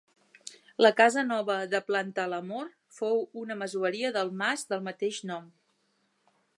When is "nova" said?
1.27-1.57